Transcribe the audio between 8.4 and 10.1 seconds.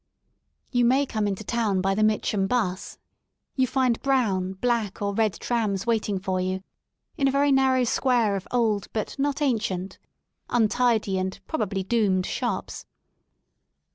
old, but not ancient,